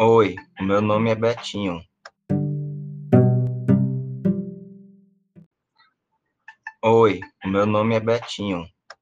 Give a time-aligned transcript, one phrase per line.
[0.00, 1.82] Oi, o meu nome é Betinho.
[6.84, 8.64] Oi, o meu nome é Betinho.